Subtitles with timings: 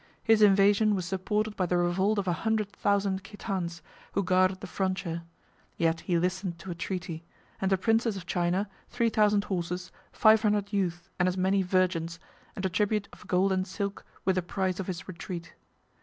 [0.23, 4.65] His invasion was supported by the revolt of a hundred thousand Khitans, who guarded the
[4.65, 5.21] frontier:
[5.77, 7.23] yet he listened to a treaty;
[7.61, 12.19] and a princess of China, three thousand horses, five hundred youths, and as many virgins,
[12.55, 15.53] and a tribute of gold and silk, were the price of his retreat.